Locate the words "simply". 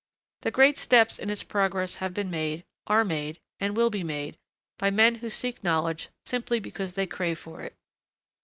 6.25-6.59